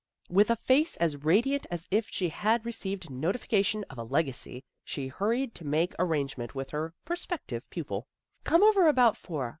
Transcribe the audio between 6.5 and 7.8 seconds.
with her prospective